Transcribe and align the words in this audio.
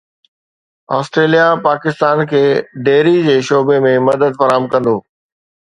Australia 0.97 1.43
Pakistan 1.67 2.25
کي 2.33 2.43
dairy 2.89 3.15
جي 3.29 3.37
شعبي 3.53 3.79
۾ 3.93 3.95
مدد 4.11 4.43
فراهم 4.43 4.69
ڪندو 4.75 5.01